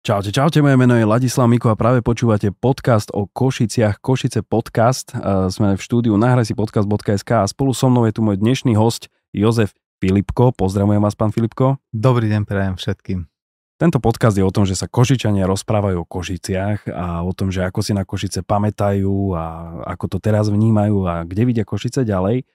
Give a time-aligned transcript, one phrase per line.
[0.00, 5.12] Čaute, čaute, moje meno je Ladislav Miko a práve počúvate podcast o Košiciach, Košice podcast.
[5.52, 9.12] Sme v štúdiu nahraj si podcast.sk a spolu so mnou je tu môj dnešný host
[9.36, 10.56] Jozef Filipko.
[10.56, 11.76] Pozdravujem vás, pán Filipko.
[11.92, 13.28] Dobrý deň prajem všetkým.
[13.76, 17.68] Tento podcast je o tom, že sa Košičania rozprávajú o Košiciach a o tom, že
[17.68, 19.44] ako si na Košice pamätajú a
[19.84, 22.48] ako to teraz vnímajú a kde vidia Košice ďalej.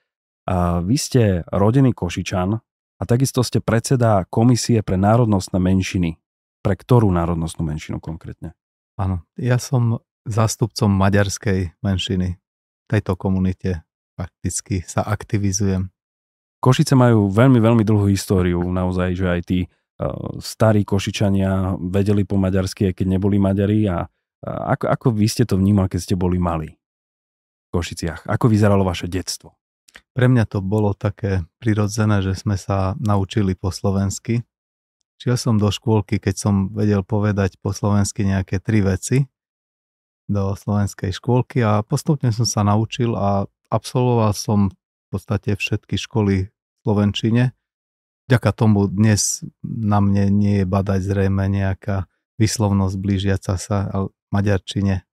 [0.50, 2.57] A vy ste rodený Košičan
[2.98, 6.24] a takisto ste predseda Komisie pre národnostné menšiny
[6.66, 8.57] pre ktorú národnostnú menšinu konkrétne?
[8.98, 12.41] Áno, ja som zástupcom maďarskej menšiny.
[12.41, 13.85] V tejto komunite
[14.17, 15.94] fakticky sa aktivizujem.
[16.58, 18.66] Košice majú veľmi, veľmi dlhú históriu.
[18.66, 23.86] Naozaj, že aj tí uh, starí Košičania vedeli po maďarsky, keď neboli Maďari.
[23.86, 24.09] A,
[24.41, 28.25] ako, ako vy ste to vnímali, keď ste boli malí v Košiciach?
[28.25, 29.53] Ako vyzeralo vaše detstvo?
[30.17, 34.41] Pre mňa to bolo také prirodzené, že sme sa naučili po slovensky
[35.15, 39.23] Šiel som do škôlky, keď som vedel povedať po slovensky nejaké tri veci
[40.27, 46.49] do slovenskej škôlky a postupne som sa naučil a absolvoval som v podstate všetky školy
[46.49, 46.52] v
[46.83, 47.55] Slovenčine.
[48.25, 52.09] Vďaka tomu dnes na mne nie je badať zrejme nejaká
[52.41, 53.77] vyslovnosť blížiaca sa
[54.33, 55.05] maďarčine.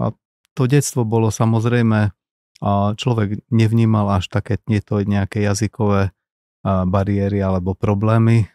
[0.00, 0.16] A
[0.56, 2.10] to detstvo bolo samozrejme,
[2.62, 6.16] a človek nevnímal až také to nejaké jazykové
[6.64, 8.46] bariéry alebo problémy.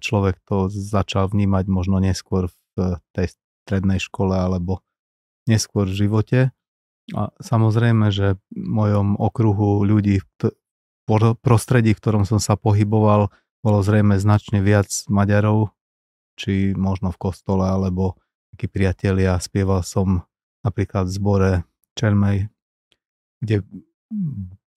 [0.00, 2.48] Človek to začal vnímať možno neskôr
[2.78, 3.34] v tej
[3.66, 4.80] strednej škole alebo
[5.44, 6.40] neskôr v živote.
[7.10, 10.54] A samozrejme, že v mojom okruhu ľudí v
[11.42, 15.74] prostredí, v ktorom som sa pohyboval, bolo zrejme značne viac Maďarov,
[16.38, 18.14] či možno v kostole, alebo
[18.54, 19.36] takí priatelia.
[19.42, 20.24] Spieval som
[20.62, 21.50] napríklad v zbore
[21.98, 22.48] Čelmej,
[23.42, 23.66] kde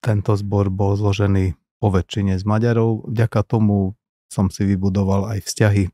[0.04, 3.12] tento zbor bol zložený po väčšine z Maďarov.
[3.12, 4.00] Vďaka tomu
[4.32, 5.92] som si vybudoval aj vzťahy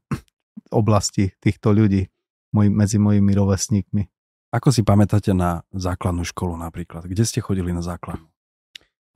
[0.69, 2.13] oblasti týchto ľudí
[2.53, 4.05] medzi mojimi rovesníkmi.
[4.53, 7.09] Ako si pamätáte na základnú školu napríklad?
[7.09, 8.29] Kde ste chodili na základnú?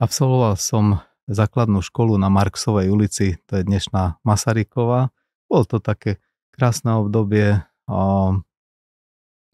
[0.02, 0.98] Absolvoval som
[1.30, 5.14] základnú školu na Marksovej ulici, to je dnešná Masaryková.
[5.46, 6.18] Bolo to také
[6.50, 7.62] krásne obdobie.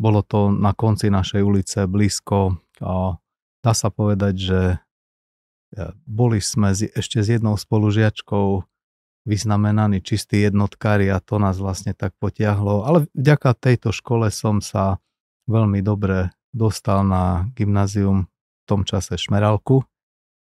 [0.01, 2.57] Bolo to na konci našej ulice, blízko.
[3.61, 4.61] Dá sa povedať, že
[6.07, 8.67] boli sme ešte s jednou spolužiačkou
[9.29, 12.89] vyznamenaní čistí jednotkári a to nás vlastne tak potiahlo.
[12.89, 14.99] Ale vďaka tejto škole som sa
[15.47, 19.87] veľmi dobre dostal na gymnázium v tom čase Šmeralku,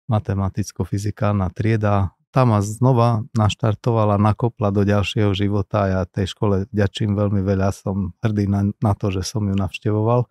[0.08, 2.16] matematicko-fyzikálna trieda.
[2.32, 7.68] Tá ma znova naštartovala, nakopla do ďalšieho života a ja tej škole ďačím veľmi veľa,
[7.76, 10.24] som hrdý na, na to, že som ju navštevoval.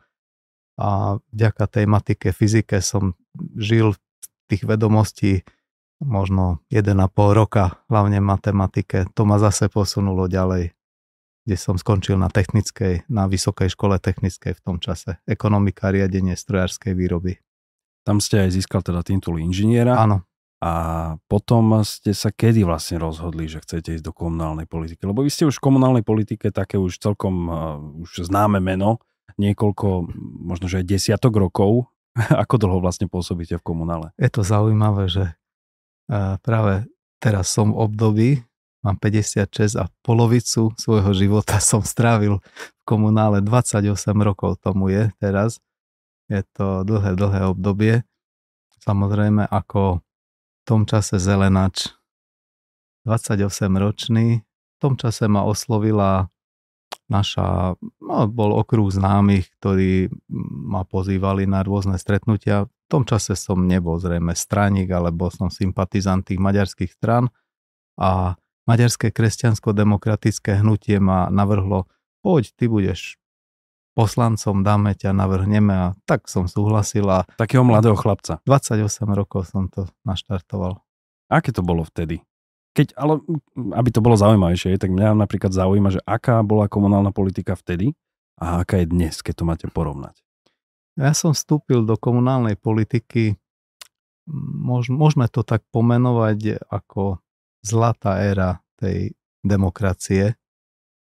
[0.81, 3.13] A vďaka tej matike, fyzike som
[3.53, 3.93] žil
[4.51, 5.47] tých vedomostí
[6.01, 6.97] možno 1,5
[7.37, 9.07] roka, hlavne matematike.
[9.13, 10.73] To ma zase posunulo ďalej,
[11.45, 15.21] kde som skončil na technickej, na Vysokej škole technickej v tom čase.
[15.29, 17.37] Ekonomika, riadenie strojárskej výroby.
[18.01, 19.93] Tam ste aj získal teda titul inžiniera.
[19.93, 20.25] Áno.
[20.61, 20.71] A
[21.25, 25.09] potom ste sa kedy vlastne rozhodli, že chcete ísť do komunálnej politiky?
[25.09, 29.01] Lebo vy ste už v komunálnej politike také už celkom uh, už známe meno,
[29.41, 30.13] niekoľko,
[30.45, 31.89] možno že aj desiatok rokov.
[32.43, 34.11] Ako dlho vlastne pôsobíte v komunále?
[34.19, 35.25] Je to zaujímavé, že
[36.43, 36.87] práve
[37.23, 38.29] teraz som v období,
[38.81, 43.87] mám 56 a polovicu svojho života som strávil v komunále, 28
[44.25, 45.61] rokov tomu je teraz.
[46.31, 47.95] Je to dlhé, dlhé obdobie.
[48.81, 51.91] Samozrejme ako v tom čase zelenač,
[53.05, 53.45] 28
[53.77, 56.31] ročný, v tom čase ma oslovila
[57.11, 60.07] naša, no, bol okruh známych, ktorí
[60.71, 62.71] ma pozývali na rôzne stretnutia.
[62.71, 67.27] V tom čase som nebol zrejme straník, alebo som sympatizant tých maďarských stran
[67.99, 71.91] a maďarské kresťansko-demokratické hnutie ma navrhlo,
[72.23, 73.19] poď, ty budeš
[73.91, 77.27] poslancom, dáme ťa, navrhneme a tak som súhlasil a...
[77.35, 78.39] Takého mladého chlapca.
[78.47, 80.79] 28 rokov som to naštartoval.
[81.27, 82.23] Aké to bolo vtedy?
[82.71, 83.19] Keď, ale
[83.75, 87.91] aby to bolo zaujímavejšie, tak mňa napríklad zaujíma, že aká bola komunálna politika vtedy
[88.39, 90.15] a aká je dnes, keď to máte porovnať.
[90.99, 93.39] Ja som vstúpil do komunálnej politiky,
[94.31, 97.19] môž, môžeme to tak pomenovať ako
[97.63, 100.35] zlatá éra tej demokracie.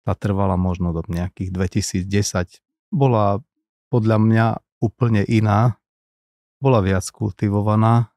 [0.02, 2.62] Tá trvala možno do nejakých 2010.
[2.90, 3.42] Bola
[3.94, 4.46] podľa mňa
[4.81, 5.78] úplne iná,
[6.62, 8.11] bola viac kultivovaná,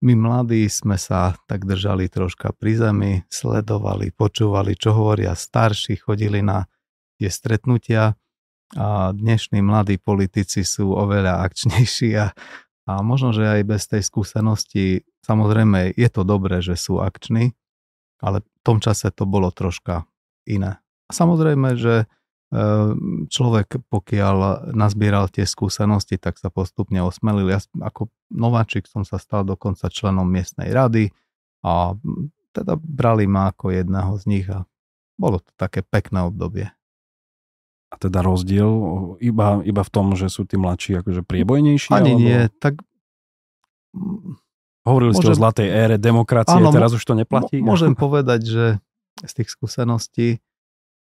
[0.00, 6.40] my mladí sme sa tak držali troška pri zemi, sledovali, počúvali, čo hovoria starší, chodili
[6.40, 6.64] na
[7.20, 8.16] tie stretnutia
[8.80, 12.32] a dnešní mladí politici sú oveľa akčnejší a,
[12.88, 17.52] a možno, že aj bez tej skúsenosti, samozrejme je to dobré, že sú akční,
[18.24, 20.08] ale v tom čase to bolo troška
[20.48, 20.80] iné.
[20.80, 22.08] A samozrejme, že
[23.30, 27.46] človek, pokiaľ nazbieral tie skúsenosti, tak sa postupne osmelil.
[27.46, 31.14] Ja ako nováčik som sa stal dokonca členom miestnej rady
[31.62, 31.94] a
[32.50, 34.66] teda brali ma ako jedného z nich a
[35.14, 36.66] bolo to také pekné obdobie.
[37.90, 38.70] A teda rozdiel
[39.22, 41.90] iba, iba v tom, že sú tí mladší akože priebojnejší?
[41.94, 42.22] Ani alebo...
[42.22, 42.74] nie, tak...
[44.86, 45.22] Hovorili môžem...
[45.22, 47.62] ste o zlatej ére demokracie, Áno, teraz už to neplatí?
[47.62, 48.64] Môžem povedať, že
[49.22, 50.42] z tých skúseností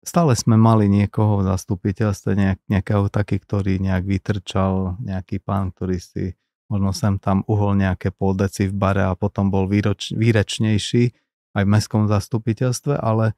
[0.03, 5.99] stále sme mali niekoho v zastupiteľstve, nejak, nejakého taký, ktorý nejak vytrčal, nejaký pán, ktorý
[6.03, 6.35] si
[6.67, 11.05] možno sem tam uhol nejaké pol deci v bare a potom bol výroč, výrečnejší
[11.53, 13.37] aj v mestskom zastupiteľstve, ale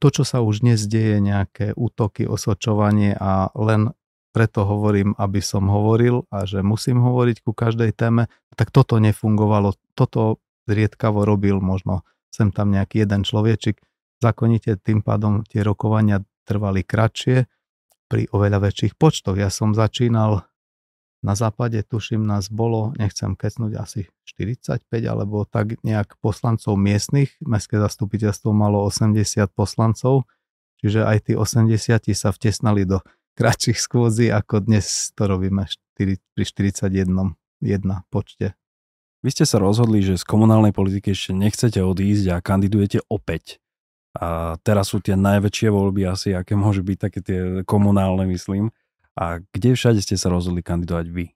[0.00, 3.92] to, čo sa už dnes deje, nejaké útoky, osočovanie a len
[4.32, 9.72] preto hovorím, aby som hovoril a že musím hovoriť ku každej téme, tak toto nefungovalo.
[9.96, 13.80] Toto zriedkavo robil možno sem tam nejaký jeden človečik
[14.22, 17.44] Zákonite tým pádom tie rokovania trvali kratšie
[18.06, 19.36] pri oveľa väčších počtoch.
[19.36, 20.46] Ja som začínal
[21.26, 27.34] na západe, tuším, nás bolo, nechcem kecnúť, asi 45 alebo tak nejak poslancov miestnych.
[27.42, 30.30] Mestské zastupiteľstvo malo 80 poslancov,
[30.78, 33.02] čiže aj tí 80 sa vtesnali do
[33.34, 35.66] kratších skôdzi, ako dnes to robíme
[35.98, 38.54] 4, pri 41 jedna počte.
[39.24, 43.58] Vy ste sa rozhodli, že z komunálnej politiky ešte nechcete odísť a kandidujete opäť.
[44.16, 48.72] A teraz sú tie najväčšie voľby asi, aké môžu byť také tie komunálne, myslím.
[49.16, 51.26] A kde všade ste sa rozhodli kandidovať vy?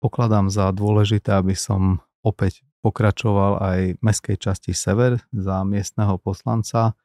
[0.00, 6.96] Pokladám za dôležité, aby som opäť pokračoval aj v mestskej časti Sever za miestneho poslanca.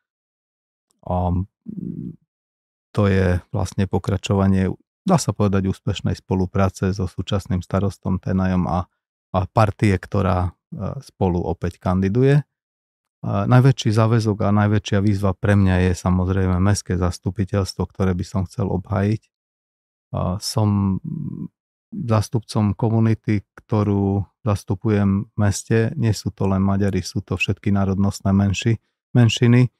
[1.03, 1.15] A
[2.95, 4.71] to je vlastne pokračovanie,
[5.03, 8.87] dá sa povedať, úspešnej spolupráce so súčasným starostom Tenajom a,
[9.35, 10.51] a partie, ktorá e,
[11.03, 12.47] spolu opäť kandiduje.
[13.25, 18.69] Najväčší záväzok a najväčšia výzva pre mňa je samozrejme mestské zastupiteľstvo, ktoré by som chcel
[18.69, 19.21] obhájiť.
[20.37, 21.01] Som
[21.89, 25.89] zástupcom komunity, ktorú zastupujem v meste.
[25.97, 28.77] Nie sú to len Maďari, sú to všetky národnostné menši,
[29.17, 29.73] menšiny.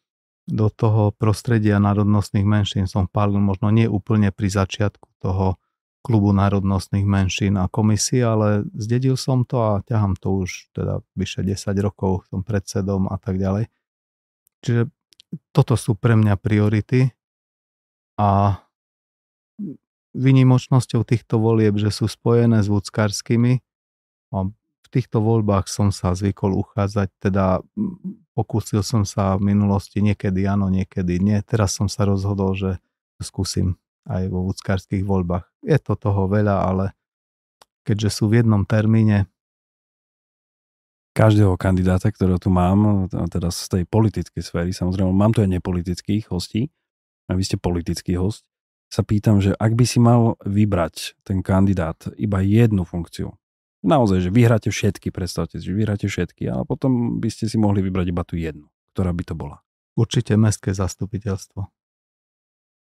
[0.46, 5.62] Do toho prostredia národnostných menšín som pálil možno nie úplne pri začiatku toho
[6.06, 11.42] klubu národnostných menšín a komisí, ale zdedil som to a ťahám to už teda vyše
[11.42, 13.74] 10 rokov, som predsedom a tak ďalej.
[14.62, 14.94] Čiže
[15.50, 17.10] toto sú pre mňa priority
[18.22, 18.62] a
[20.14, 23.66] vynimočnosťou týchto volieb, že sú spojené s vúckarskými
[24.32, 24.38] a
[24.86, 27.66] v týchto voľbách som sa zvykol uchádzať, teda
[28.38, 31.42] pokúsil som sa v minulosti niekedy áno, niekedy nie.
[31.42, 32.72] Teraz som sa rozhodol, že
[33.20, 33.76] skúsim
[34.06, 35.46] aj vo vúckarských voľbách.
[35.66, 36.86] Je to toho veľa, ale
[37.86, 39.30] keďže sú v jednom termíne.
[41.16, 46.28] Každého kandidáta, ktorého tu mám, teda z tej politickej sféry, samozrejme, mám tu aj nepolitických
[46.28, 46.68] hostí,
[47.26, 48.46] a vy ste politický host,
[48.92, 53.34] sa pýtam, že ak by si mal vybrať ten kandidát iba jednu funkciu,
[53.82, 57.82] naozaj, že vyhráte všetky, predstavte si, že vyhráte všetky, ale potom by ste si mohli
[57.82, 59.58] vybrať iba tú jednu, ktorá by to bola.
[59.96, 61.66] Určite mestské zastupiteľstvo.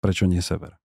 [0.03, 0.77] Prečo nie sever?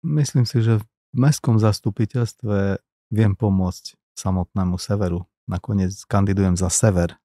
[0.00, 2.80] Myslím si, že v mestskom zastupiteľstve
[3.12, 5.28] viem pomôcť samotnému severu.
[5.44, 7.18] Nakoniec kandidujem za sever.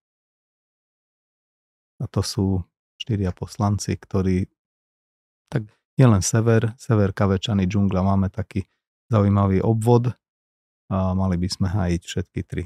[2.02, 2.66] A to sú
[3.00, 4.52] štyria poslanci, ktorí
[5.48, 8.68] tak len sever, sever Kavečany, džungla, máme taký
[9.08, 10.12] zaujímavý obvod
[10.92, 12.64] a mali by sme hájiť všetky tri.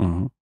[0.00, 0.32] Uh-huh.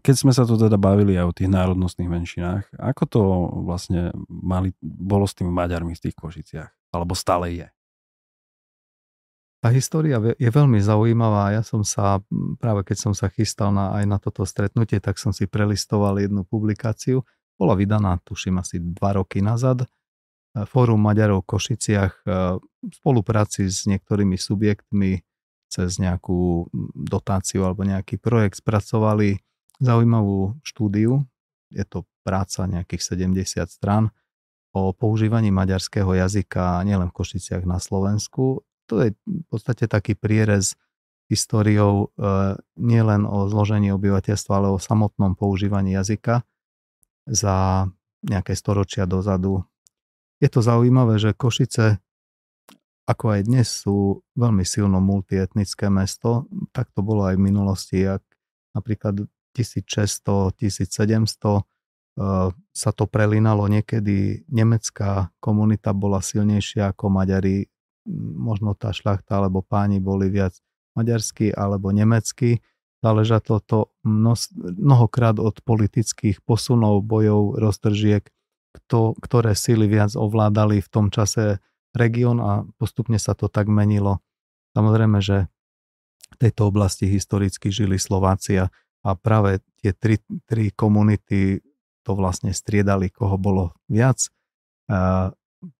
[0.00, 3.20] Keď sme sa tu teda bavili aj o tých národnostných menšinách, ako to
[3.68, 6.96] vlastne mali, bolo s tými Maďarmi v tých Košiciach?
[6.96, 7.68] Alebo stále je?
[9.60, 11.56] Tá história je veľmi zaujímavá.
[11.56, 12.20] Ja som sa,
[12.60, 16.44] práve keď som sa chystal na, aj na toto stretnutie, tak som si prelistoval jednu
[16.44, 17.24] publikáciu.
[17.56, 19.88] Bola vydaná, tuším, asi dva roky nazad.
[20.68, 25.24] Fórum Maďarov v Košiciach v spolupráci s niektorými subjektmi
[25.68, 29.42] cez nejakú dotáciu alebo nejaký projekt spracovali
[29.82, 31.26] zaujímavú štúdiu.
[31.74, 34.14] Je to práca nejakých 70 strán
[34.74, 38.66] o používaní maďarského jazyka nielen v Košiciach na Slovensku.
[38.90, 40.74] To je v podstate taký prierez
[41.30, 46.44] históriou e, nielen o zložení obyvateľstva, ale o samotnom používaní jazyka
[47.24, 47.88] za
[48.20, 49.64] nejaké storočia dozadu.
[50.42, 52.03] Je to zaujímavé, že Košice,
[53.04, 56.48] ako aj dnes, sú veľmi silno multietnické mesto.
[56.72, 58.24] Tak to bolo aj v minulosti, ak
[58.72, 61.62] napríklad 1600, 1700
[62.70, 67.66] sa to prelinalo niekedy, nemecká komunita bola silnejšia ako Maďari,
[68.38, 70.54] možno tá šľachta alebo páni boli viac
[70.94, 72.62] maďarskí alebo nemeckí,
[73.02, 78.30] záleža toto mnohokrát od politických posunov, bojov, roztržiek,
[78.74, 81.58] kto, ktoré síly viac ovládali v tom čase
[81.94, 84.20] región a postupne sa to tak menilo.
[84.74, 85.46] Samozrejme, že
[86.34, 88.74] v tejto oblasti historicky žili Slovácia
[89.06, 90.18] a práve tie tri,
[90.50, 91.62] tri komunity
[92.02, 94.28] to vlastne striedali, koho bolo viac.
[94.90, 95.30] A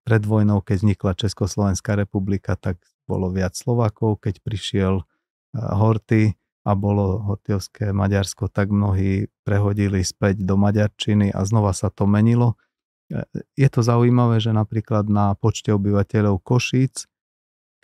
[0.07, 5.05] pred vojnou, keď vznikla Československá republika, tak bolo viac Slovákov, keď prišiel
[5.53, 12.09] Horty a bolo hortiovské Maďarsko, tak mnohí prehodili späť do Maďarčiny a znova sa to
[12.09, 12.57] menilo.
[13.55, 17.05] Je to zaujímavé, že napríklad na počte obyvateľov Košíc,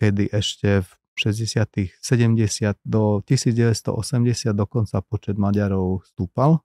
[0.00, 6.64] kedy ešte v 60 70 do 1980 dokonca počet Maďarov stúpal.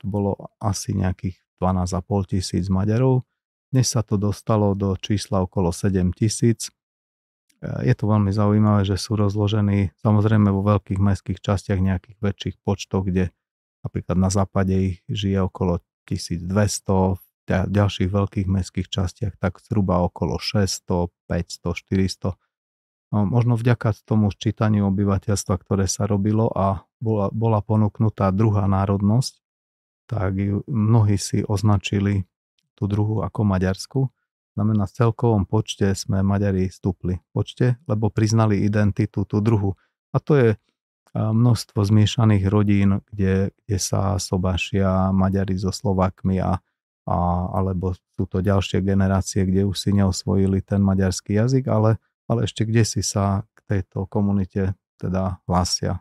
[0.00, 3.28] To bolo asi nejakých 12,5 tisíc Maďarov.
[3.68, 6.72] Dnes sa to dostalo do čísla okolo 7 tisíc.
[7.60, 13.04] Je to veľmi zaujímavé, že sú rozložení samozrejme vo veľkých mestských častiach nejakých väčších počtoch,
[13.04, 13.28] kde
[13.84, 20.38] napríklad na západe ich žije okolo 1200, v ďalších veľkých mestských častiach tak zhruba okolo
[20.38, 22.38] 600, 500, 400.
[23.10, 29.42] No, možno vďaka tomu sčítaniu obyvateľstva, ktoré sa robilo a bola, bola ponúknutá druhá národnosť,
[30.06, 32.30] tak ju, mnohí si označili
[32.78, 34.00] tú druhú ako Maďarsku.
[34.54, 37.18] Znamená, v celkovom počte sme Maďari stúpli.
[37.34, 39.74] Počte, lebo priznali identitu tú druhú.
[40.14, 40.48] A to je
[41.14, 46.62] množstvo zmiešaných rodín, kde, kde sa sobášia Maďari so Slovakmi a
[47.10, 51.98] a, alebo sú to ďalšie generácie, kde už si neosvojili ten maďarský jazyk, ale,
[52.30, 55.98] ale ešte kde si sa k tejto komunite teda hlásia.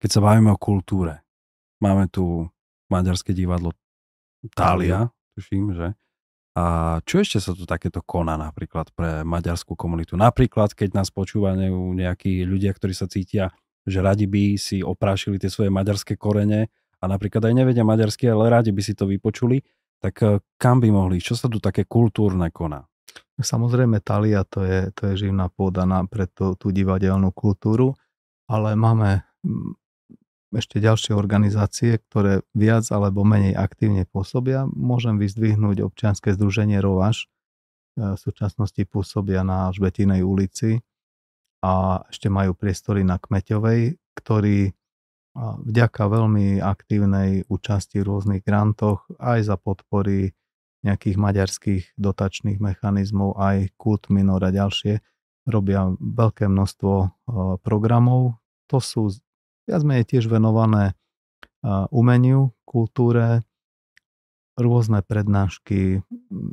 [0.00, 1.20] Keď sa bavíme o kultúre,
[1.84, 2.48] máme tu
[2.88, 3.76] maďarské divadlo
[4.56, 5.94] Tália, tuším, že?
[6.52, 10.18] A čo ešte sa tu takéto koná napríklad pre maďarskú komunitu?
[10.18, 13.54] Napríklad, keď nás počúvajú nejakí ľudia, ktorí sa cítia,
[13.88, 16.68] že radi by si oprášili tie svoje maďarské korene
[17.02, 19.58] a napríklad aj nevedia maďarsky, ale rádi by si to vypočuli,
[19.98, 21.18] tak eh, kam by mohli?
[21.18, 22.86] Čo sa tu také kultúrne koná?
[23.42, 27.98] Samozrejme, Talia to je, to je živná pôda na, pre tú, tú divadelnú kultúru,
[28.46, 29.74] ale máme mm,
[30.54, 34.68] ešte ďalšie organizácie, ktoré viac alebo menej aktívne pôsobia.
[34.70, 37.26] Môžem vyzdvihnúť občianske združenie Rovaš,
[37.98, 40.86] eh, v súčasnosti pôsobia na Žbetinej ulici
[41.62, 44.74] a ešte majú priestory na Kmeťovej, ktorí
[45.38, 50.36] vďaka veľmi aktívnej účasti v rôznych grantoch aj za podpory
[50.82, 55.00] nejakých maďarských dotačných mechanizmov, aj Kult Minor a ďalšie,
[55.46, 56.94] robia veľké množstvo
[57.62, 58.36] programov.
[58.68, 59.14] To sú
[59.64, 60.98] viac menej tiež venované
[61.94, 63.46] umeniu, kultúre,
[64.58, 66.02] rôzne prednášky,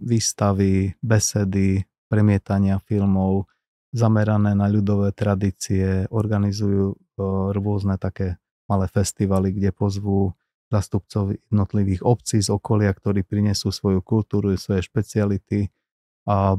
[0.06, 3.50] výstavy, besedy, premietania filmov,
[3.92, 6.96] zamerané na ľudové tradície, organizujú
[7.54, 8.38] rôzne také
[8.70, 10.38] malé festivaly, kde pozvú
[10.70, 15.74] zastupcov jednotlivých obcí z okolia, ktorí prinesú svoju kultúru, svoje špeciality
[16.30, 16.54] a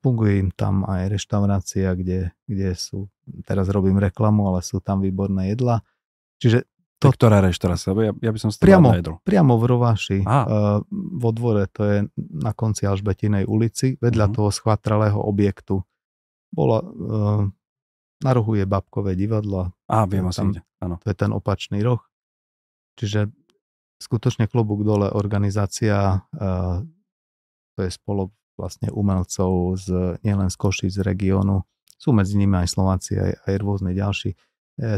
[0.00, 3.12] funguje im tam aj reštaurácia, kde, kde sú,
[3.44, 5.84] teraz robím reklamu, ale sú tam výborné jedla.
[6.40, 6.64] Čiže
[6.96, 7.92] to, ktorá reštaurácia?
[7.92, 12.88] Ja, ja by som priamo, priamo v Rováši, uh, vo dvore, to je na konci
[12.88, 14.36] Alžbetinej ulici, vedľa uh-huh.
[14.40, 15.84] toho schvatralého objektu.
[16.48, 17.44] Bola uh,
[18.20, 19.72] na rohu je babkové divadlo.
[19.90, 20.46] Á, viem asi,
[20.78, 21.02] áno.
[21.02, 21.98] To je ten opačný roh.
[22.94, 23.26] Čiže
[23.98, 26.78] skutočne klobúk dole organizácia, uh,
[27.74, 31.64] to je spolo vlastne umelcov z, nielen z Koši, z regiónu,
[32.00, 34.32] sú medzi nimi aj Slováci, aj, aj rôzne ďalší.
[34.32, 34.36] E,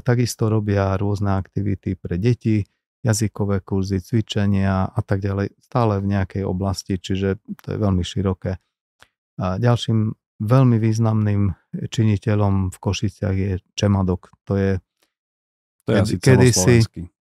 [0.03, 2.63] takisto robia rôzne aktivity pre deti,
[3.03, 8.63] jazykové kurzy, cvičenia a tak ďalej, stále v nejakej oblasti, čiže to je veľmi široké.
[9.43, 11.55] A ďalším veľmi významným
[11.87, 14.35] činiteľom v Košiciach je Čemadok.
[14.51, 14.73] To je,
[15.87, 16.77] to je asi kedysi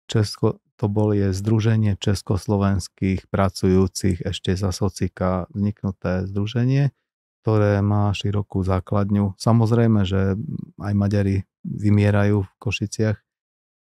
[0.10, 6.92] Česko, to bol je Združenie československých pracujúcich ešte za socika vzniknuté združenie,
[7.46, 9.38] ktoré má širokú základňu.
[9.38, 10.36] Samozrejme, že
[10.82, 13.18] aj Maďari vymierajú v Košiciach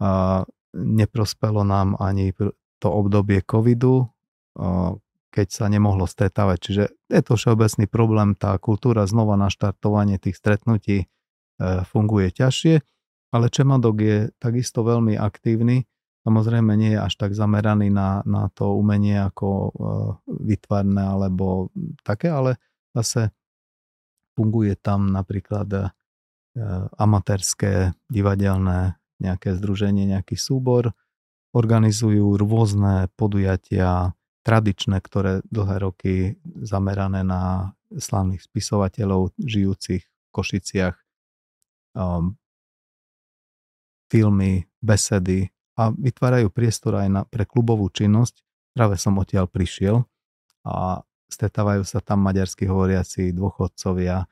[0.00, 0.42] a
[0.72, 2.32] neprospelo nám ani
[2.80, 4.08] to obdobie covidu,
[5.28, 6.58] keď sa nemohlo stretávať.
[6.60, 11.06] Čiže je to všeobecný problém, tá kultúra znova naštartovanie tých stretnutí e,
[11.88, 12.80] funguje ťažšie,
[13.32, 15.84] ale Čemadok je takisto veľmi aktívny,
[16.24, 19.70] samozrejme nie je až tak zameraný na, na to umenie ako e,
[20.48, 21.68] vytvarné alebo
[22.04, 22.56] také, ale
[22.96, 23.32] zase
[24.36, 25.80] funguje tam napríklad e,
[26.96, 30.94] amatérske divadelné nejaké združenie, nejaký súbor,
[31.52, 34.14] organizujú rôzne podujatia,
[34.48, 36.12] tradičné, ktoré dlhé roky
[36.64, 40.96] zamerané na slávnych spisovateľov žijúcich v Košiciach.
[41.92, 42.40] Um,
[44.08, 48.40] filmy, besedy a vytvárajú priestor aj na, pre klubovú činnosť.
[48.72, 50.00] Práve som odtiaľ prišiel
[50.64, 54.26] a stretávajú sa tam maďarsky hovoriaci dôchodcovia, e,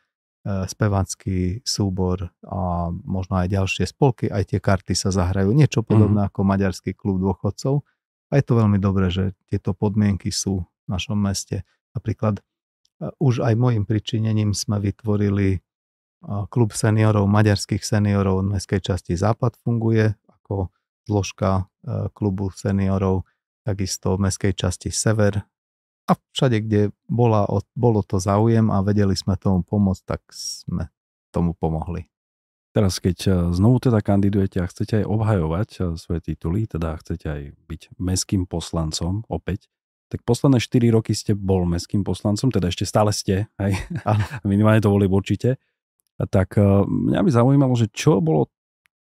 [0.65, 5.53] spevácky súbor a možno aj ďalšie spolky, aj tie karty sa zahrajú.
[5.53, 6.29] Niečo podobné mm.
[6.33, 7.85] ako maďarský klub dôchodcov.
[8.31, 11.63] A je to veľmi dobré, že tieto podmienky sú v našom meste.
[11.95, 12.43] Napríklad e,
[13.23, 15.59] už aj môjim pričinením sme vytvorili e,
[16.51, 20.71] klub seniorov, maďarských seniorov v mestskej časti Západ funguje ako
[21.07, 21.71] zložka
[22.19, 23.23] klubu seniorov,
[23.63, 25.47] takisto v mestskej časti Sever
[26.07, 30.87] a všade, kde bola, bolo to záujem a vedeli sme tomu pomôcť, tak sme
[31.35, 32.07] tomu pomohli.
[32.77, 37.25] Teraz, keď e, znovu teda kandidujete a chcete aj obhajovať e, svoje tituly, teda chcete
[37.25, 39.73] aj byť meským poslancom opäť,
[40.13, 43.73] tak posledné 4 roky ste bol meským poslancom, teda ešte stále ste, aj
[44.45, 45.57] minimálne to boli určite.
[46.21, 48.53] A tak e, mňa by zaujímalo, že čo bolo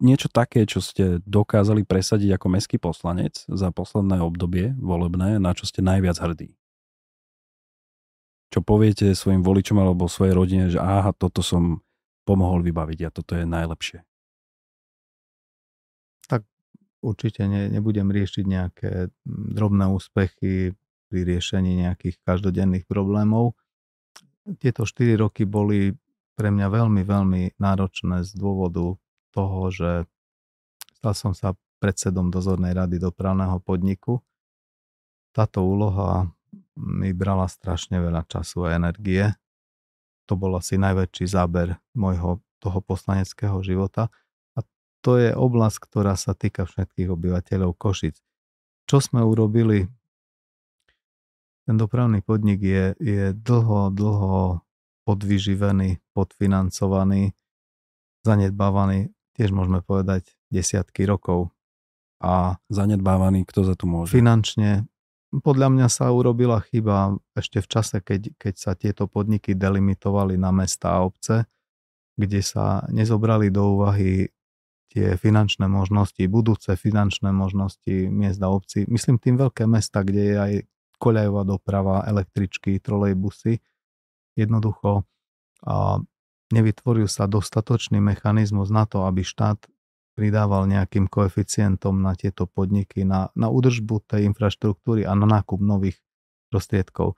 [0.01, 5.69] niečo také, čo ste dokázali presadiť ako meský poslanec za posledné obdobie volebné, na čo
[5.69, 6.57] ste najviac hrdí?
[8.51, 11.79] čo poviete svojim voličom alebo svojej rodine, že aha, toto som
[12.23, 13.99] pomohol vybaviť a toto je najlepšie?
[16.29, 16.41] Tak
[17.01, 18.91] určite ne, nebudem riešiť nejaké
[19.27, 20.77] drobné úspechy
[21.11, 23.59] pri riešení nejakých každodenných problémov.
[24.57, 25.91] Tieto 4 roky boli
[26.39, 28.95] pre mňa veľmi, veľmi náročné z dôvodu
[29.35, 30.09] toho, že
[30.97, 34.21] stal som sa predsedom dozornej rady dopravného podniku.
[35.33, 36.29] Táto úloha
[36.77, 39.25] mi brala strašne veľa času a energie.
[40.31, 44.07] To bol asi najväčší záber môjho toho poslaneckého života.
[44.55, 44.63] A
[45.03, 48.15] to je oblasť, ktorá sa týka všetkých obyvateľov Košic.
[48.87, 49.91] Čo sme urobili?
[51.67, 54.63] Ten dopravný podnik je, je dlho, dlho
[55.03, 57.35] podvyživený, podfinancovaný,
[58.23, 61.51] zanedbávaný, tiež môžeme povedať desiatky rokov.
[62.23, 64.15] A zanedbávaný, kto za to môže?
[64.15, 64.87] Finančne
[65.31, 70.51] podľa mňa sa urobila chyba ešte v čase, keď, keď sa tieto podniky delimitovali na
[70.51, 71.47] mesta a obce,
[72.19, 74.27] kde sa nezobrali do úvahy
[74.91, 78.83] tie finančné možnosti, budúce finančné možnosti miest a obcí.
[78.91, 80.53] Myslím tým veľké mesta, kde je aj
[80.99, 83.63] koľajová doprava, električky, trolejbusy.
[84.35, 85.07] Jednoducho
[85.63, 86.03] a
[86.51, 89.63] nevytvoril sa dostatočný mechanizmus na to, aby štát
[90.21, 95.97] pridával nejakým koeficientom na tieto podniky, na, na údržbu tej infraštruktúry a na nákup nových
[96.53, 97.17] prostriedkov.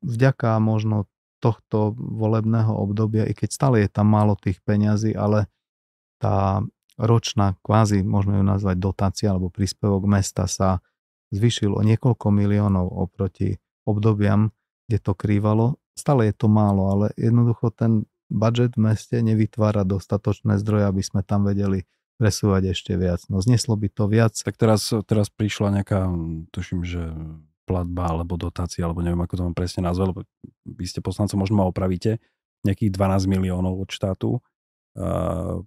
[0.00, 1.12] Vďaka možno
[1.44, 5.52] tohto volebného obdobia, i keď stále je tam málo tých peňazí, ale
[6.16, 6.64] tá
[6.96, 10.80] ročná, kvázi môžeme ju nazvať dotácia alebo príspevok mesta sa
[11.36, 14.56] zvyšil o niekoľko miliónov oproti obdobiam,
[14.88, 15.76] kde to krývalo.
[15.92, 21.20] Stále je to málo, ale jednoducho ten budget v meste nevytvára dostatočné zdroje, aby sme
[21.26, 21.84] tam vedeli
[22.16, 23.24] presúvať ešte viac.
[23.26, 24.36] No zneslo by to viac.
[24.36, 26.06] Tak teraz, teraz prišla nejaká,
[26.54, 27.10] tuším, že
[27.64, 30.20] platba alebo dotácia, alebo neviem, ako to mám presne nazval, lebo
[30.66, 32.18] vy ste poslancom, možno ma opravíte,
[32.66, 34.42] nejakých 12 miliónov od štátu.
[34.98, 35.62] Uh,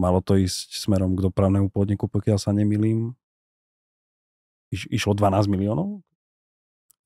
[0.00, 3.12] malo to ísť smerom k dopravnému podniku, pokiaľ sa nemilím.
[4.72, 6.00] Iš, išlo 12 miliónov?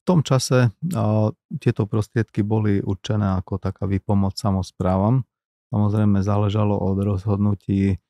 [0.09, 0.73] Tom čase
[1.61, 5.29] tieto prostriedky boli určené ako taká výpomoc samozprávam.
[5.69, 8.01] Samozrejme záležalo od rozhodnutí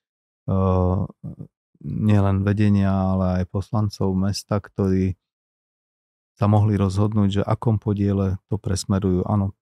[1.82, 5.18] nielen vedenia, ale aj poslancov mesta, ktorí
[6.38, 9.26] sa mohli rozhodnúť, že akom podiele to presmerujú.
[9.26, 9.58] Áno,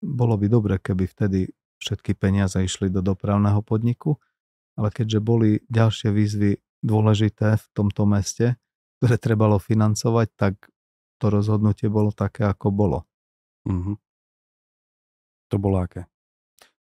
[0.00, 1.52] bolo by dobre, keby vtedy
[1.84, 4.16] všetky peniaze išli do dopravného podniku,
[4.80, 8.56] ale keďže boli ďalšie výzvy dôležité v tomto meste,
[9.00, 10.54] ktoré trebalo financovať, tak
[11.24, 13.08] to rozhodnutie bolo také, ako bolo.
[13.64, 13.96] Mm-hmm.
[15.48, 16.04] To bolo aké?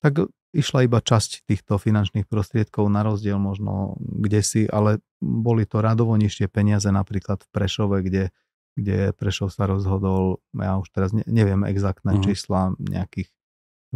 [0.05, 5.81] Tak išla iba časť týchto finančných prostriedkov na rozdiel možno kde si, ale boli to
[5.81, 8.29] radovo nižšie peniaze napríklad v Prešove, kde,
[8.77, 12.27] kde Prešov sa rozhodol, ja už teraz neviem exaktné mm-hmm.
[12.29, 13.33] čísla, nejakých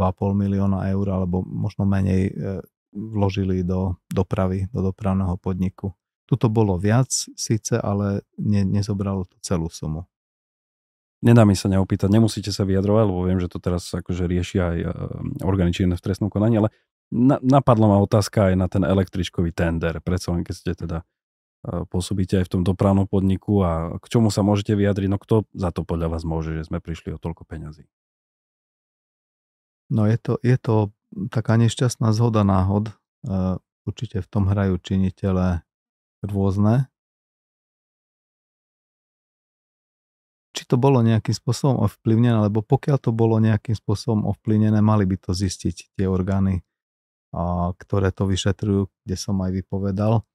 [0.01, 2.65] 2,5 milióna eur alebo možno menej e,
[2.97, 5.93] vložili do dopravy, do dopravného podniku.
[6.25, 10.09] Tuto bolo viac síce, ale ne, nezobralo to celú sumu
[11.21, 14.77] nedá mi sa neopýtať, nemusíte sa vyjadrovať, lebo viem, že to teraz akože rieši aj
[14.81, 14.87] e,
[15.45, 16.69] orgány v trestnom konaní, ale
[17.13, 21.85] na, napadla ma otázka aj na ten električkový tender, predsa len keď ste teda e,
[21.87, 25.71] pôsobíte aj v tom dopravnom podniku a k čomu sa môžete vyjadriť, no kto za
[25.71, 27.85] to podľa vás môže, že sme prišli o toľko peňazí?
[29.91, 30.95] No je to, je to
[31.35, 32.95] taká nešťastná zhoda náhod.
[33.27, 35.67] E, určite v tom hrajú činitele
[36.23, 36.87] rôzne.
[40.51, 45.17] Či to bolo nejakým spôsobom ovplyvnené, lebo pokiaľ to bolo nejakým spôsobom ovplyvnené, mali by
[45.19, 46.63] to zistiť tie orgány
[47.79, 50.27] ktoré to vyšetrujú, kde som aj vypovedal.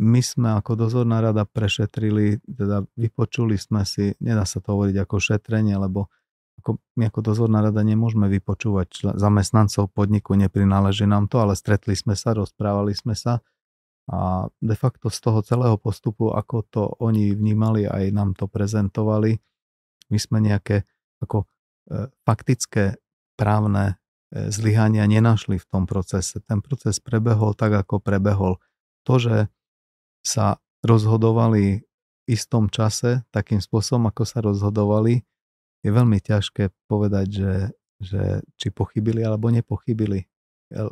[0.00, 5.16] My sme ako dozorná rada prešetrili, teda vypočuli sme si, nedá sa to hovoriť ako
[5.20, 6.08] šetrenie, lebo
[6.60, 11.92] ako, my ako dozorná rada nemôžeme vypočúvať čl- zamestnancov podniku, neprináleží nám to, ale stretli
[11.92, 13.44] sme sa, rozprávali sme sa
[14.10, 19.38] a de facto z toho celého postupu, ako to oni vnímali, aj nám to prezentovali,
[20.10, 20.82] my sme nejaké
[21.22, 21.46] ako e,
[22.26, 22.98] faktické
[23.38, 24.02] právne
[24.34, 26.42] e, zlyhania nenašli v tom procese.
[26.42, 28.58] Ten proces prebehol tak, ako prebehol.
[29.06, 29.46] To, že
[30.26, 35.22] sa rozhodovali v istom čase, takým spôsobom, ako sa rozhodovali,
[35.86, 37.54] je veľmi ťažké povedať, že,
[38.02, 38.22] že
[38.58, 40.26] či pochybili alebo nepochybili.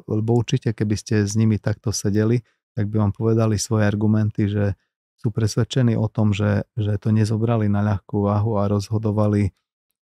[0.06, 2.40] Lebo určite, keby ste s nimi takto sedeli,
[2.78, 4.78] tak by vám povedali svoje argumenty, že
[5.18, 9.50] sú presvedčení o tom, že, že to nezobrali na ľahkú váhu a rozhodovali,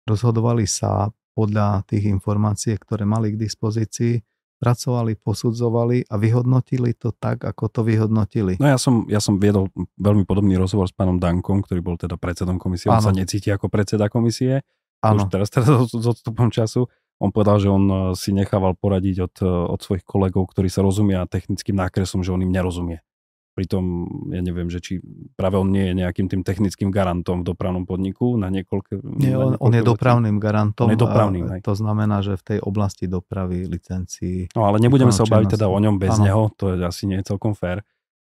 [0.07, 4.23] rozhodovali sa podľa tých informácií, ktoré mali k dispozícii
[4.63, 8.55] pracovali, posudzovali a vyhodnotili to tak, ako to vyhodnotili.
[8.63, 9.67] No ja som, ja som viedol
[9.99, 12.87] veľmi podobný rozhovor s pánom Dankom, ktorý bol teda predsedom komisie.
[12.87, 14.63] On sa necíti ako predseda komisie.
[15.03, 15.27] Áno.
[15.27, 16.87] Už teraz, teraz s odstupom času.
[17.23, 20.83] On povedal, že on eh, si nechával poradiť od, eh, od svojich kolegov, ktorí sa
[20.83, 22.99] rozumia technickým nákresom, že on im nerozumie.
[23.53, 24.97] Pritom ja neviem, že či
[25.37, 29.05] práve on nie je nejakým tým technickým garantom v dopravnom podniku na niekoľko...
[29.21, 30.89] Nie, on, on je dopravným garantom.
[30.89, 31.61] On je dopravným, hej.
[31.61, 34.49] To znamená, že v tej oblasti dopravy, licencií...
[34.57, 36.25] No ale nebudeme sa obaviť teda o ňom bez ano.
[36.25, 37.85] neho, to je asi nie je celkom fér.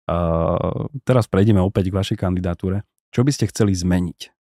[0.09, 2.89] Uh, teraz prejdeme opäť k vašej kandidatúre.
[3.13, 4.40] Čo by ste chceli zmeniť?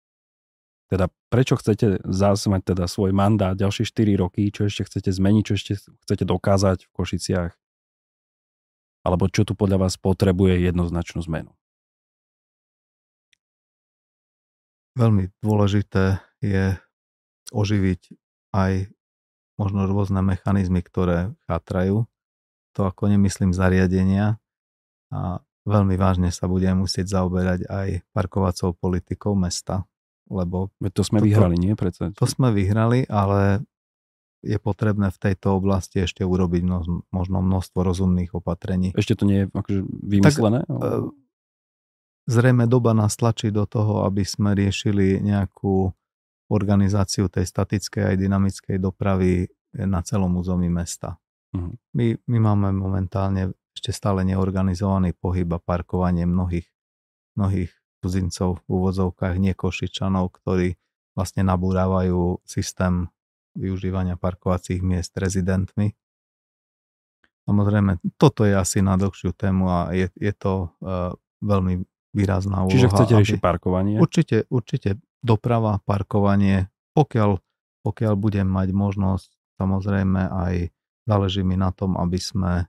[0.94, 5.42] Teda prečo chcete zás mať teda svoj mandát ďalšie 4 roky, čo ešte chcete zmeniť,
[5.42, 5.72] čo ešte
[6.06, 7.50] chcete dokázať v Košiciach?
[9.02, 11.50] Alebo čo tu podľa vás potrebuje jednoznačnú zmenu?
[14.94, 16.78] Veľmi dôležité je
[17.50, 18.14] oživiť
[18.54, 18.86] aj
[19.58, 22.06] možno rôzne mechanizmy, ktoré chátrajú.
[22.78, 24.38] To ako nemyslím zariadenia
[25.10, 29.82] a veľmi vážne sa budeme musieť zaoberať aj parkovacou politikou mesta,
[30.28, 30.72] lebo...
[30.80, 31.72] to sme toto, vyhrali, nie?
[31.76, 32.12] Predsa.
[32.16, 33.64] To sme vyhrali, ale
[34.44, 36.62] je potrebné v tejto oblasti ešte urobiť
[37.08, 38.92] možno množstvo rozumných opatrení.
[38.92, 40.60] Ešte to nie je akože vymyslené?
[40.68, 41.00] Tak, e,
[42.28, 45.88] zrejme doba nás tlačí do toho, aby sme riešili nejakú
[46.52, 51.16] organizáciu tej statickej aj dynamickej dopravy na celom území mesta.
[51.56, 51.72] Uh-huh.
[51.96, 56.68] My, my máme momentálne ešte stále neorganizovaný pohyb a parkovanie mnohých,
[57.34, 57.72] mnohých
[58.04, 60.76] cudzincov v úvodzovkách, niekošičanov, ktorí
[61.16, 63.08] vlastne nabúrávajú systém
[63.56, 65.96] využívania parkovacích miest rezidentmi.
[67.48, 72.76] Samozrejme, toto je asi na dlhšiu tému a je, je to uh, veľmi výrazná úloha.
[72.76, 73.96] Čiže chcete riešiť parkovanie?
[73.96, 77.40] Určite, určite doprava, parkovanie, pokiaľ,
[77.84, 80.54] pokiaľ budem mať možnosť, samozrejme aj
[81.08, 82.68] záleží mi na tom, aby sme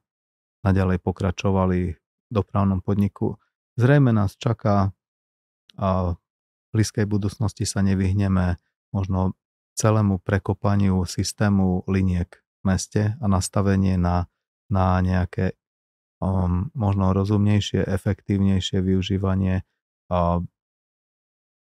[0.66, 3.38] naďalej pokračovali v dopravnom podniku.
[3.76, 4.95] Zrejme nás čaká
[5.80, 6.18] v
[6.76, 8.60] blízkej budúcnosti sa nevyhneme
[8.92, 9.36] možno
[9.76, 14.32] celému prekopaniu systému liniek v meste a nastavenie na,
[14.72, 15.60] na nejaké
[16.24, 19.68] um, možno rozumnejšie, efektívnejšie využívanie
[20.08, 20.40] a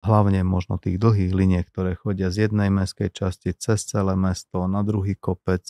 [0.01, 4.81] hlavne možno tých dlhých liniek, ktoré chodia z jednej mestskej časti cez celé mesto na
[4.81, 5.61] druhý kopec.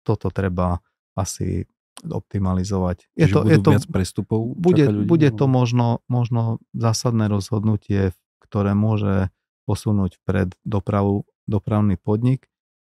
[0.00, 0.80] Toto treba
[1.12, 1.68] asi
[2.04, 3.08] optimalizovať.
[3.16, 4.52] Je to, je to, viac prestupov?
[4.58, 8.12] Bude, bude to možno, možno zásadné rozhodnutie,
[8.44, 9.32] ktoré môže
[9.64, 12.46] posunúť pred dopravu, dopravný podnik.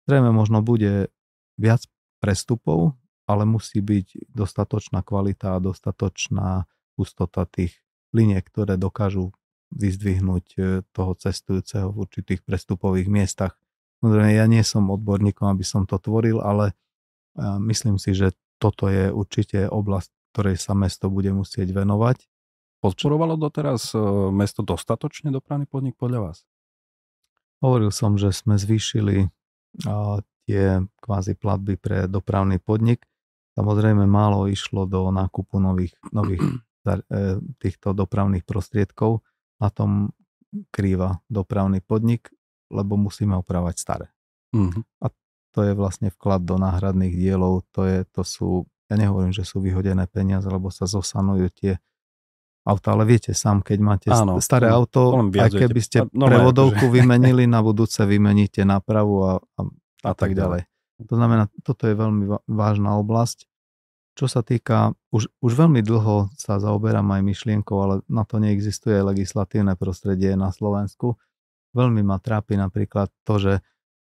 [0.06, 1.10] Zrejme možno bude
[1.58, 1.84] viac
[2.22, 2.94] prestupov,
[3.26, 9.32] ale musí byť dostatočná kvalita a dostatočná hustota tých liniek, ktoré dokážu
[9.72, 10.60] vyzdvihnúť e,
[10.92, 13.56] toho cestujúceho v určitých prestupových miestach.
[14.04, 16.76] Samozrejme, ja nie som odborníkom, aby som to tvoril, ale
[17.32, 22.30] e, myslím si, že toto je určite oblasť, ktorej sa mesto bude musieť venovať.
[22.78, 23.98] Podporovalo doteraz e,
[24.30, 26.38] mesto dostatočne dopravný podnik podľa vás?
[27.58, 29.30] Hovoril som, že sme zvýšili
[30.46, 30.64] tie
[30.98, 33.06] kvázi platby pre dopravný podnik.
[33.54, 36.42] Samozrejme málo išlo do nákupu nových, nových
[36.86, 39.22] e, týchto dopravných prostriedkov.
[39.62, 40.10] Na tom
[40.74, 42.28] krýva dopravný podnik,
[42.68, 44.06] lebo musíme opravať staré.
[44.52, 44.82] Mm-hmm.
[45.00, 45.06] A
[45.52, 47.68] to je vlastne vklad do náhradných dielov.
[47.76, 48.48] To, je, to sú,
[48.88, 51.72] ja nehovorím, že sú vyhodené peniaze, lebo sa zosanujú tie
[52.64, 56.92] auta, ale viete sám, keď máte Áno, staré auto, aj keby ste no, prevodovku že...
[57.02, 59.60] vymenili, na budúce vymeníte napravu a, a,
[60.06, 60.64] a, a tak ďalej.
[61.10, 63.50] To znamená, toto je veľmi vážna oblasť.
[64.12, 69.00] Čo sa týka, už, už veľmi dlho sa zaoberám aj myšlienkou, ale na to neexistuje
[69.00, 71.16] legislatívne prostredie na Slovensku.
[71.72, 73.52] Veľmi ma trápi napríklad to, že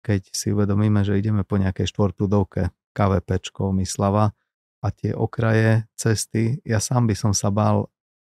[0.00, 4.32] keď si uvedomíme, že ideme po nejakej štvorprúdovke KVPčko Myslava
[4.80, 7.92] a tie okraje cesty, ja sám by som sa bál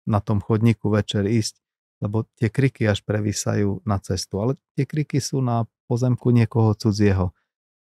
[0.09, 1.61] na tom chodníku večer ísť,
[2.01, 7.29] lebo tie kriky až prevysajú na cestu, ale tie kriky sú na pozemku niekoho cudzieho.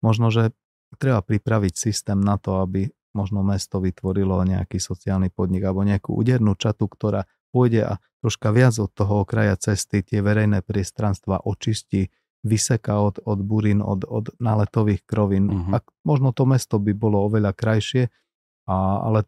[0.00, 0.56] Možno, že
[0.96, 6.56] treba pripraviť systém na to, aby možno mesto vytvorilo nejaký sociálny podnik alebo nejakú údernú
[6.56, 12.12] čatu, ktorá pôjde a troška viac od toho okraja cesty tie verejné priestranstva očistí,
[12.46, 15.50] vyseká od, od burín, od, od náletových krovín.
[15.50, 15.74] Uh-huh.
[15.74, 18.06] A možno to mesto by bolo oveľa krajšie,
[18.70, 19.26] a, ale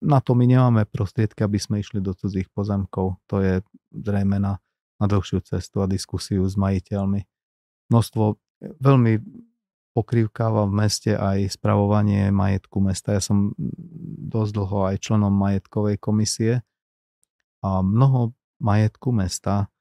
[0.00, 3.20] na to my nemáme prostriedky, aby sme išli do cudzích pozemkov.
[3.28, 4.60] To je zrejme na,
[5.00, 7.24] na dlhšiu cestu a diskusiu s majiteľmi.
[7.92, 8.24] Množstvo
[8.80, 9.20] veľmi
[9.96, 13.16] pokrývkáva v meste aj spravovanie majetku mesta.
[13.16, 13.56] Ja som
[14.28, 16.60] dosť dlho aj členom majetkovej komisie
[17.64, 19.72] a mnoho majetku mesta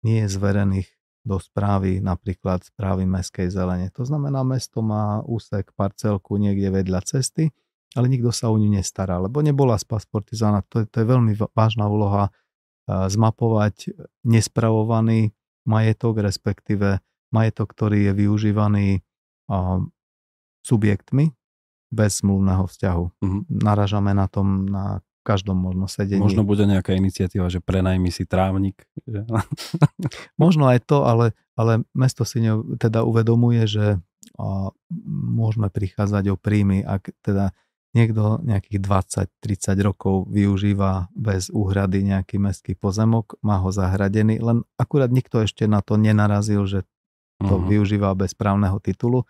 [0.00, 0.88] nie je zverených
[1.26, 3.90] do správy, napríklad správy mestskej zelene.
[3.94, 7.52] To znamená, mesto má úsek, parcelku niekde vedľa cesty,
[7.96, 10.64] ale nikto sa o ňu nestará, lebo nebola spasportizovaná.
[10.72, 12.32] To je, to je veľmi vážna úloha
[12.88, 13.92] zmapovať
[14.24, 15.36] nespravovaný
[15.68, 18.86] majetok, respektíve majetok, ktorý je využívaný
[20.64, 21.32] subjektmi
[21.92, 23.04] bez zmluvného vzťahu.
[23.24, 23.42] Mm-hmm.
[23.64, 26.22] Naražame na tom na každom možno sedení.
[26.22, 28.86] Možno bude nejaká iniciatíva, že prenajmi si trávnik.
[29.04, 29.26] Že?
[30.42, 33.86] možno aj to, ale, ale mesto si ne, teda uvedomuje, že
[34.38, 34.70] a,
[35.08, 37.52] môžeme prichádzať o príjmy, ak teda
[37.96, 38.78] niekto nejakých
[39.42, 45.64] 20-30 rokov využíva bez úhrady nejaký mestský pozemok, má ho zahradený, len akurát nikto ešte
[45.64, 46.84] na to nenarazil, že
[47.38, 47.70] to uh-huh.
[47.70, 49.24] využíva bez právneho titulu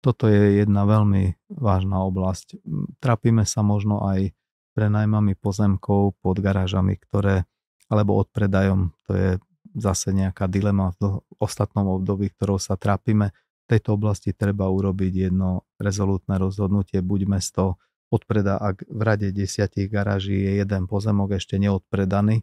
[0.00, 2.56] toto je jedna veľmi vážna oblasť.
[2.98, 4.32] Trapíme sa možno aj
[4.74, 7.44] prenajmami pozemkov pod garážami, ktoré,
[7.90, 9.30] alebo odpredajom, to je
[9.78, 13.30] zase nejaká dilema v ostatnom období, ktorou sa trápime.
[13.66, 17.78] V tejto oblasti treba urobiť jedno rezolútne rozhodnutie, buď mesto
[18.10, 22.42] odpreda, ak v rade desiatich garáží je jeden pozemok ešte neodpredaný,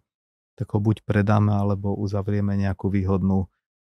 [0.56, 3.52] tak ho buď predáme, alebo uzavrieme nejakú výhodnú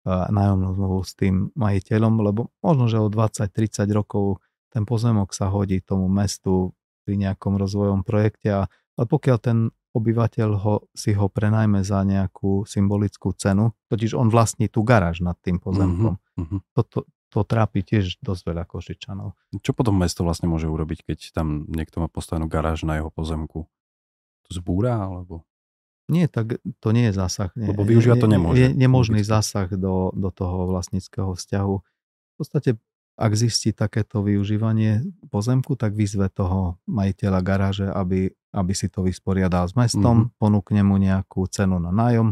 [0.10, 4.42] nájomnú zmluvu s tým majiteľom, lebo možno, že o 20-30 rokov
[4.74, 6.74] ten pozemok sa hodí tomu mestu
[7.10, 12.70] pri nejakom rozvojom projekte, a, ale pokiaľ ten obyvateľ ho, si ho prenajme za nejakú
[12.70, 16.22] symbolickú cenu, totiž on vlastní tú garáž nad tým pozemkom.
[16.38, 16.60] Mm-hmm.
[16.78, 19.34] Toto, to trápi tiež dosť veľa Košičanov.
[19.66, 23.66] Čo potom mesto vlastne môže urobiť, keď tam niekto má postavenú garáž na jeho pozemku?
[24.46, 25.42] To zbúra alebo?
[26.10, 27.50] Nie, tak to nie je zásah.
[27.58, 28.62] Nie, Lebo využívať to nemôže.
[28.62, 31.76] Je nemožný zásah do, do toho vlastníckého vzťahu.
[31.82, 32.82] V podstate,
[33.20, 39.68] ak zistí takéto využívanie pozemku, tak vyzve toho majiteľa garáže, aby, aby si to vysporiadal
[39.68, 40.40] s mestom, mm-hmm.
[40.40, 42.32] ponúkne mu nejakú cenu na nájom,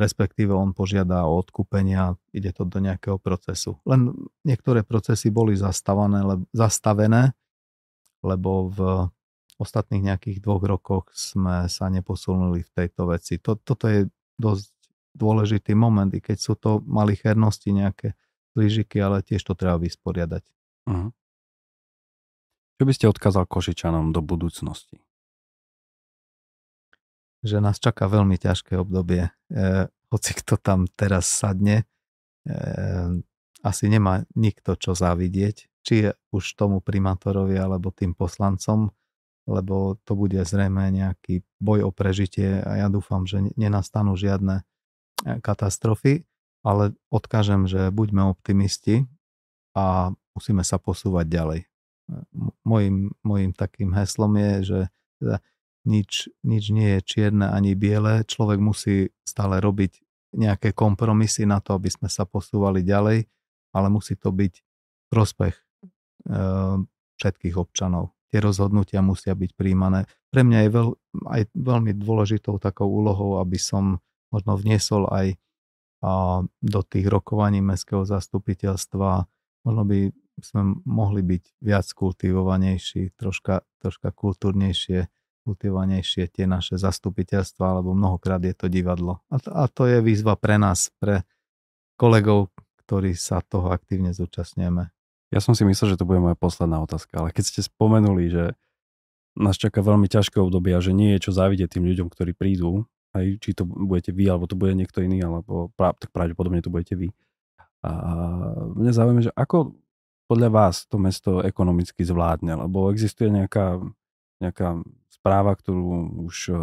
[0.00, 3.76] respektíve on požiada o odkúpenia, ide to do nejakého procesu.
[3.84, 7.36] Len niektoré procesy boli zastavené, le, zastavené
[8.26, 8.80] lebo v
[9.56, 13.38] ostatných nejakých dvoch rokoch sme sa neposunuli v tejto veci.
[13.40, 14.68] To, toto je dosť
[15.16, 18.12] dôležitý moment, i keď sú to malichernosti, nejaké
[18.56, 20.48] plížiky, ale tiež to treba vysporiadať.
[20.88, 21.12] Uh-huh.
[22.80, 24.96] Čo by ste odkázal Košičanom do budúcnosti?
[27.44, 29.28] Že nás čaká veľmi ťažké obdobie.
[29.28, 29.30] E,
[30.08, 31.84] hoci kto tam teraz sadne,
[32.48, 32.54] e,
[33.60, 38.92] asi nemá nikto čo závidieť, či už tomu primátorovi alebo tým poslancom,
[39.46, 44.64] lebo to bude zrejme nejaký boj o prežitie a ja dúfam, že nenastanú žiadne e,
[45.40, 46.26] katastrofy,
[46.66, 49.06] ale odkážem, že buďme optimisti
[49.78, 51.60] a musíme sa posúvať ďalej.
[52.66, 54.80] Mojím, mojím takým heslom je, že
[55.22, 55.36] teda
[55.86, 60.02] nič, nič nie je čierne ani biele, človek musí stále robiť
[60.34, 63.30] nejaké kompromisy na to, aby sme sa posúvali ďalej,
[63.70, 64.54] ale musí to byť
[65.06, 65.64] prospech e,
[67.16, 70.04] všetkých občanov tie rozhodnutia musia byť príjmané.
[70.28, 70.88] Pre mňa je veľ,
[71.30, 75.38] aj veľmi dôležitou takou úlohou, aby som možno vniesol aj
[76.62, 79.26] do tých rokovaní mestského zastupiteľstva,
[79.66, 85.08] možno by sme mohli byť viac kultivovanejší, troška, troška kultúrnejšie,
[85.46, 89.22] kultivovanejšie tie naše zastupiteľstva, alebo mnohokrát je to divadlo.
[89.30, 91.24] A to, a to je výzva pre nás, pre
[91.96, 92.52] kolegov,
[92.84, 94.92] ktorí sa toho aktívne zúčastňujeme.
[95.34, 98.44] Ja som si myslel, že to bude moja posledná otázka, ale keď ste spomenuli, že
[99.36, 102.88] nás čaká veľmi ťažké obdobie a že nie je čo závidieť tým ľuďom, ktorí prídu,
[103.16, 106.94] aj či to budete vy, alebo to bude niekto iný, alebo tak pravdepodobne to budete
[106.96, 107.08] vy.
[107.86, 107.90] A
[108.74, 109.76] mňa zaujíma, že ako
[110.26, 113.78] podľa vás to mesto ekonomicky zvládne, lebo existuje nejaká,
[114.42, 115.82] nejaká správa, ktorú
[116.26, 116.56] už eh,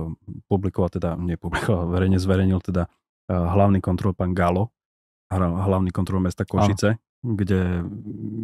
[0.51, 4.69] publikoval, teda nepublikoval, verejne zverejnil teda eh, hlavný kontrol pán Galo,
[5.33, 7.81] hlavný kontrol mesta Košice, kde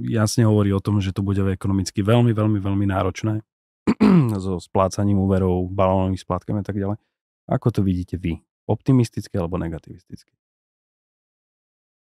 [0.10, 3.46] jasne hovorí o tom, že to bude ekonomicky veľmi, veľmi, veľmi náročné
[4.44, 6.98] so splácaním úverov, balónovými splátkami a tak ďalej.
[7.50, 8.38] Ako to vidíte vy?
[8.70, 10.38] Optimisticky alebo negativisticky?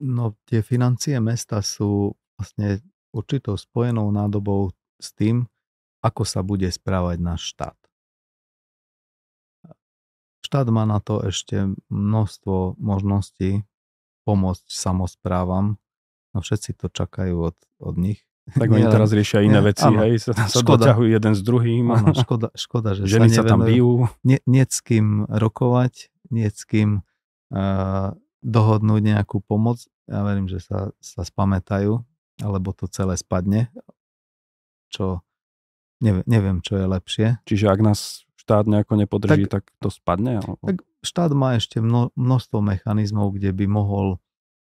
[0.05, 5.49] No tie financie mesta sú vlastne určitou spojenou nádobou s tým,
[6.05, 7.77] ako sa bude správať náš štát.
[10.41, 13.65] Štát má na to ešte množstvo možností
[14.25, 15.77] pomôcť samozprávam,
[16.33, 18.30] no všetci to čakajú od, od nich.
[18.57, 21.85] Tak oni teraz riešia iné veci, áno, hej, sa, sa škoda, doťahujú jeden s druhým.
[21.91, 24.11] Áno, škoda, škoda že Ženy sa, sa tam bijú.
[24.27, 27.03] Nie, nie s kým rokovať, nie s kým
[27.55, 29.85] uh, dohodnúť nejakú pomoc.
[30.11, 32.03] Ja verím, že sa, sa spamätajú,
[32.43, 33.71] alebo to celé spadne,
[34.91, 35.23] čo
[36.03, 37.27] neviem, neviem, čo je lepšie.
[37.47, 40.43] Čiže ak nás štát nejako nepodrží, tak, tak to spadne?
[40.43, 40.65] Alebo?
[40.65, 44.19] Tak štát má ešte mno, množstvo mechanizmov, kde by mohol,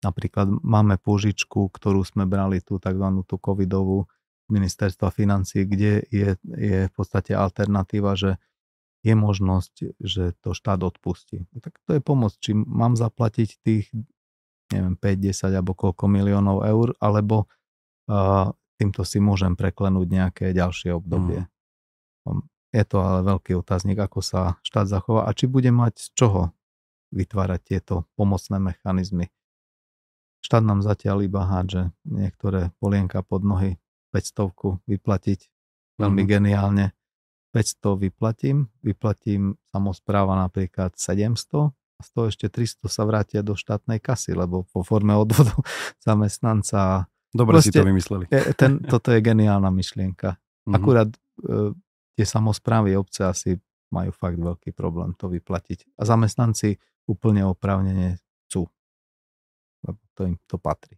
[0.03, 3.07] napríklad máme pôžičku, ktorú sme brali tú tzv.
[3.25, 4.05] tú covidovú
[4.51, 8.37] ministerstva financí, kde je, je v podstate alternatíva, že
[9.03, 11.43] je možnosť, že to štát odpustí.
[11.59, 13.91] Tak to je pomoc, či mám zaplatiť tých
[14.71, 17.51] neviem, 5, 10 alebo koľko miliónov eur, alebo
[18.07, 21.43] uh, týmto si môžem preklenúť nejaké ďalšie obdobie.
[22.23, 22.43] Mm.
[22.73, 26.41] Je to ale veľký otáznik, ako sa štát zachová a či bude mať z čoho
[27.13, 29.29] vytvárať tieto pomocné mechanizmy.
[30.43, 33.79] Štát nám zatiaľ iba hádže niektoré polienka pod nohy
[34.11, 35.39] 500 vyplatiť
[35.97, 36.29] veľmi mm.
[36.29, 36.85] geniálne.
[37.55, 44.01] 500 vyplatím, vyplatím samozpráva napríklad 700 a z toho ešte 300 sa vrátia do štátnej
[44.01, 45.53] kasy, lebo po forme odvodu
[46.05, 47.07] zamestnanca.
[47.31, 48.25] Dobre Proste, si to vymysleli.
[48.57, 50.35] Ten, toto je geniálna myšlienka.
[50.35, 50.75] Mm-hmm.
[50.75, 51.17] Akurát e,
[52.17, 53.55] tie samozprávy obce asi
[53.93, 56.01] majú fakt veľký problém to vyplatiť.
[56.01, 58.17] A zamestnanci úplne oprávnene
[60.13, 60.97] to im to patrí.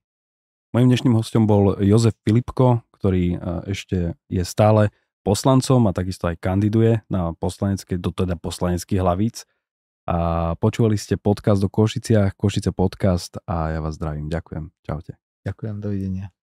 [0.75, 3.37] Mojím dnešným hostom bol Jozef Filipko, ktorý e,
[3.71, 4.91] ešte je stále
[5.23, 9.47] poslancom a takisto aj kandiduje na poslanecké, do teda poslaneckých hlavíc.
[10.05, 14.29] A počúvali ste podcast do Košiciach, Košice podcast a ja vás zdravím.
[14.29, 14.69] Ďakujem.
[14.85, 15.17] Čaute.
[15.41, 16.34] Ďakujem, dovidenia.